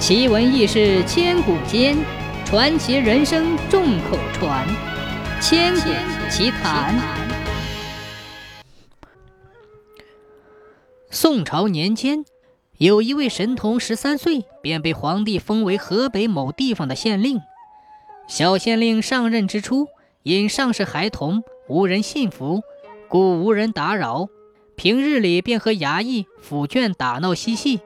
[0.00, 1.94] 奇闻异事千古间，
[2.46, 4.66] 传奇人生众口传。
[5.42, 5.90] 千古
[6.30, 6.98] 奇谈。
[11.10, 12.24] 宋朝年间，
[12.78, 17.38] 有一位神童，十三岁便被皇帝封为河北某地方的县令。
[18.26, 19.86] 小县令上任之初，
[20.22, 22.62] 因尚是孩童，无人信服，
[23.06, 24.30] 故无人打扰。
[24.76, 27.80] 平日里便和衙役、府眷打闹嬉戏。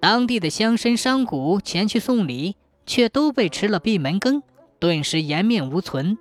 [0.00, 2.56] 当地的乡绅商贾前去送礼，
[2.86, 4.42] 却都被吃了闭门羹，
[4.78, 6.16] 顿时颜面无存，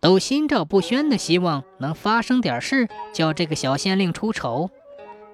[0.00, 4.70] 都心照不宣的希望能发生点事，叫这个小县令出丑，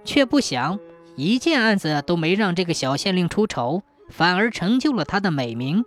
[0.05, 0.81] 却不想
[1.15, 5.85] 一件案子都没让这个小县令出丑，反而成就了他的美名。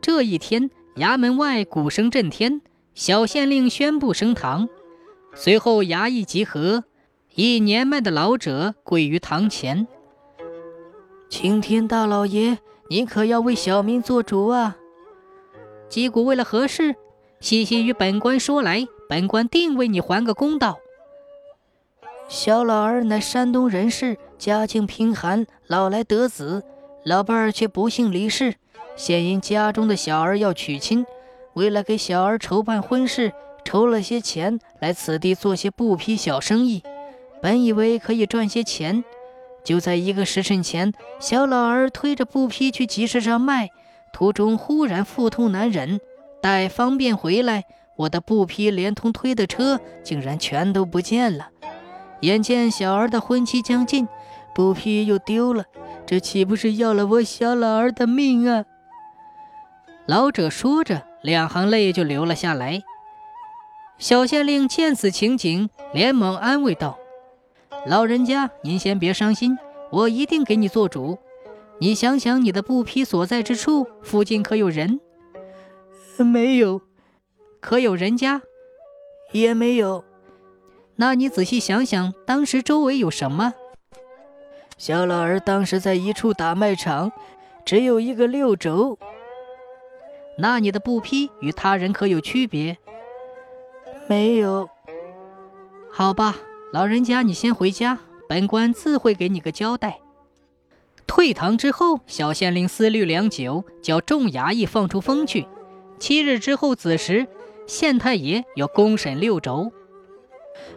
[0.00, 2.60] 这一天，衙门外鼓声震天，
[2.94, 4.68] 小县令宣布升堂，
[5.34, 6.84] 随后衙役集合，
[7.34, 9.88] 一年迈的老者跪于堂前。
[11.32, 12.58] 青天大老爷，
[12.90, 14.76] 您可要为小民做主啊！
[15.88, 16.94] 击鼓为了何事？
[17.40, 20.78] 细细与本官说来，本官定为你还个公道。
[22.28, 26.64] 小老儿乃山东人士，家境贫寒，老来得子，
[27.02, 28.56] 老伴儿却不幸离世。
[28.94, 31.06] 现因家中的小儿要娶亲，
[31.54, 33.32] 为了给小儿筹办婚事，
[33.64, 36.82] 筹了些钱来此地做些布匹小生意，
[37.40, 39.02] 本以为可以赚些钱。
[39.64, 43.70] 就在一个时辰前，小老儿推着布匹去集市上卖，
[44.12, 46.00] 途中忽然腹痛难忍，
[46.40, 47.64] 待方便回来，
[47.96, 51.48] 我的布匹连同推的车竟然全都不见了。
[52.20, 54.08] 眼见小儿的婚期将近，
[54.54, 55.64] 布匹又丢了，
[56.06, 58.64] 这岂不是要了我小老儿的命啊？
[60.06, 62.82] 老者说着，两行泪就流了下来。
[63.98, 66.98] 小县令见此情景，连忙安慰道。
[67.84, 69.58] 老人家，您先别伤心，
[69.90, 71.18] 我一定给你做主。
[71.78, 75.00] 你想想，你的布匹所在之处附近可有人？
[76.18, 76.80] 没有。
[77.60, 78.42] 可有人家？
[79.32, 80.04] 也没有。
[80.96, 83.54] 那你仔细想想，当时周围有什么？
[84.78, 87.10] 小老儿当时在一处打卖场，
[87.64, 88.96] 只有一个六轴。
[90.38, 92.78] 那你的布匹与他人可有区别？
[94.06, 94.68] 没有。
[95.90, 96.36] 好吧。
[96.72, 100.00] 老人家，你先回家，本官自会给你个交代。
[101.06, 105.46] 退堂之后，小县令思虑良久，叫众衙役放出风去。
[105.98, 107.26] 七日之后子时，
[107.66, 109.70] 县太爷要公审六轴。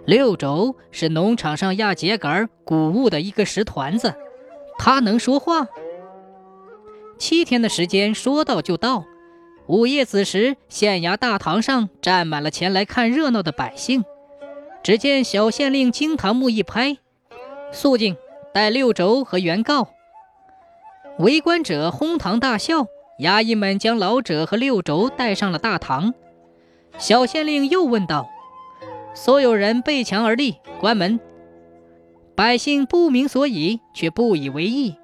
[0.05, 4.16] 六轴是农场上压秸秆谷物的一个石团子，
[4.78, 5.66] 他能说话。
[7.17, 9.05] 七天的时间，说到就到。
[9.67, 14.03] 午夜子时，县衙大堂上站满了前来看热闹的百姓。
[14.85, 16.97] 只见小县令惊堂木一拍，
[17.72, 18.16] 肃静，
[18.53, 19.90] 带六轴和原告。
[21.18, 22.85] 围观者哄堂大笑。
[23.19, 26.13] 衙役们将老者和六轴带上了大堂。
[27.00, 28.29] 小县令又问道
[29.16, 31.19] ：“所有人背墙而立，关门。”
[32.35, 34.97] 百姓不明所以，却不以为意。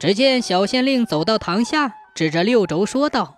[0.00, 3.36] 只见小县令走到堂下，指着六轴说道：“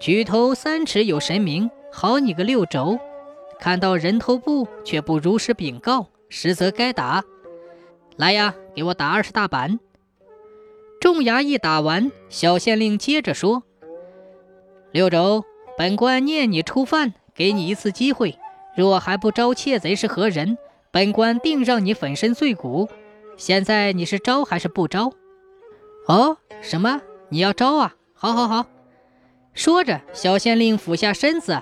[0.00, 2.98] 举头三尺有神明，好你个六轴！”
[3.58, 7.24] 看到人头布却不如实禀告，实则该打。
[8.16, 9.78] 来呀，给我打二十大板！
[11.00, 13.62] 众衙役打完，小县令接着说
[14.92, 15.44] ：“六轴，
[15.76, 18.38] 本官念你初犯，给你一次机会。
[18.76, 20.56] 若还不招窃贼是何人，
[20.90, 22.88] 本官定让你粉身碎骨。
[23.36, 25.12] 现在你是招还是不招？”
[26.06, 27.00] 哦，什么？
[27.28, 27.94] 你要招啊？
[28.14, 28.66] 好，好，好！
[29.52, 31.60] 说着，小县令俯下身子。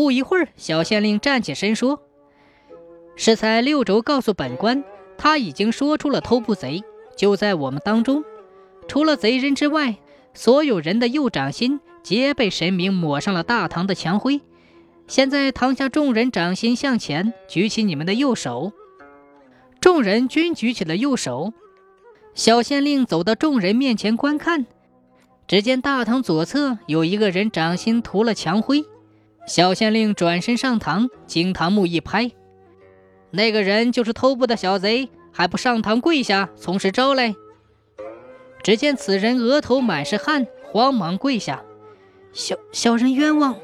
[0.00, 2.00] 不一会儿，小县令站起身说
[3.16, 4.82] ：“适才六轴告诉本官，
[5.18, 6.82] 他已经说出了偷布贼
[7.14, 8.24] 就在我们当中。
[8.88, 9.96] 除了贼人之外，
[10.32, 14.40] 所有人的右掌心皆被神明抹上了大唐的墙灰。
[15.06, 18.72] 现在堂下众人掌心向前，举起你们的右手。
[19.82, 21.52] 众人均举起了右手。
[22.34, 24.64] 小县令走到众人面前观看，
[25.46, 28.82] 只见大堂左侧有一个人掌心涂了墙灰。”
[29.50, 32.30] 小县令转身上堂，惊堂木一拍
[33.32, 37.34] ：“那个人就是偷布的小贼，还不上堂跪下，从实招来！”
[38.62, 41.64] 只见此人额头满是汗，慌忙跪下
[42.32, 43.56] ：“小小人冤枉！”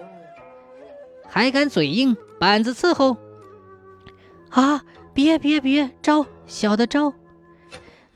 [1.31, 3.17] 还敢嘴硬，板子伺候！
[4.51, 4.83] 啊！
[5.15, 7.15] 别别别，招小的招！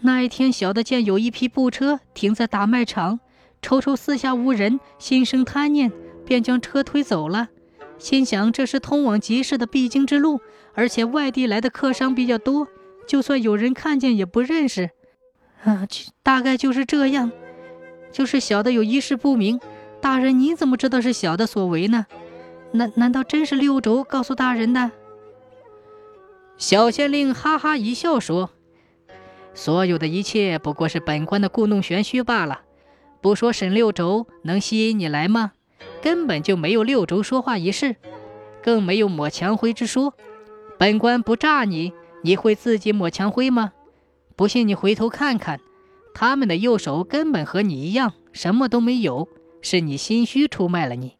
[0.00, 3.20] 那一天，小的见有一批布车停在大卖场，
[3.62, 5.92] 瞅瞅四下无人，心生贪念。
[6.26, 7.48] 便将车推走了，
[8.00, 10.40] 心想这是通往集市的必经之路，
[10.74, 12.66] 而且外地来的客商比较多，
[13.06, 14.90] 就算有人看见也不认识。
[15.62, 15.86] 啊，
[16.22, 17.30] 大概就是这样，
[18.10, 19.60] 就是小的有一事不明。
[20.00, 22.06] 大人，你怎么知道是小的所为呢？
[22.72, 24.90] 难难道真是六轴告诉大人的？
[26.56, 28.50] 小县令哈哈一笑说
[29.52, 32.62] ：“所有的一切不过是本官的故弄玄虚罢了。
[33.20, 35.52] 不说沈六轴能吸引你来吗？
[36.02, 37.96] 根本就没有六轴说话一事，
[38.62, 40.14] 更没有抹墙灰之说。
[40.78, 41.92] 本官不诈你，
[42.22, 43.72] 你会自己抹墙灰吗？
[44.36, 45.60] 不信你回头看看，
[46.14, 49.28] 他们的右手根本和你一样，什么都没有。”
[49.62, 51.16] 是你心虚出卖了你。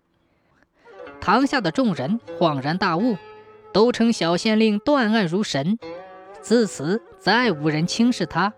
[1.21, 3.19] 堂下的众人恍然大悟，
[3.71, 5.79] 都称小县令断案如神。
[6.41, 8.55] 自此再无人轻视他，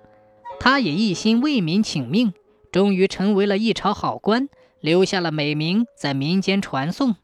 [0.61, 2.33] 他也一心为民请命，
[2.71, 4.49] 终于成为了一朝好官，
[4.83, 7.15] 留下了美名，在民间传颂。